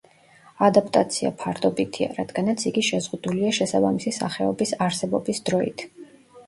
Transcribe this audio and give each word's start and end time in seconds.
ადაპტაცია 0.67 1.31
ფარდობითია, 1.43 2.07
რადგანაც 2.21 2.65
იგი 2.71 2.85
შეზღუდულია 2.89 3.53
შესაბამისი 3.61 4.19
სახეობის 4.21 4.77
არსებობის 4.89 5.49
დროით. 5.53 5.89